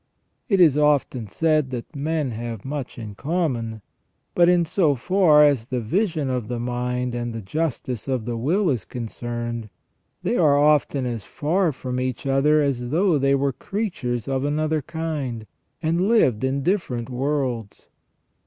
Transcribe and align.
It 0.49 0.59
is 0.59 0.79
often 0.79 1.27
said 1.27 1.69
that 1.69 1.95
men 1.95 2.31
have 2.31 2.65
much 2.65 2.97
in 2.97 3.13
common, 3.13 3.83
but 4.33 4.49
in 4.49 4.65
so 4.65 4.95
far 4.95 5.43
as 5.43 5.67
the 5.67 5.79
vision 5.79 6.27
of 6.27 6.47
the 6.47 6.59
mind 6.59 7.13
and 7.13 7.31
the 7.33 7.41
justice 7.43 8.07
of 8.07 8.25
the 8.25 8.35
will 8.35 8.71
is 8.71 8.83
concerned, 8.83 9.69
they 10.23 10.37
are 10.37 10.57
often 10.57 11.05
as 11.05 11.23
far 11.23 11.71
from 11.71 11.99
each 11.99 12.25
other 12.25 12.63
as 12.63 12.89
though 12.89 13.19
they 13.19 13.35
were 13.35 13.53
creatures 13.53 14.27
of 14.27 14.43
another 14.43 14.81
kind, 14.81 15.45
and 15.83 16.07
lived 16.09 16.43
in 16.43 16.63
different 16.63 17.07
worlds. 17.11 17.87